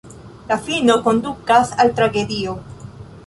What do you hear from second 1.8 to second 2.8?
al tragedio.